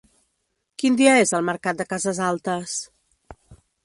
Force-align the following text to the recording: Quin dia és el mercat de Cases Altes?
Quin 0.83 0.95
dia 1.01 1.11
és 1.25 1.33
el 1.39 1.45
mercat 1.49 1.79
de 1.81 1.87
Cases 1.91 2.21
Altes? 2.29 2.73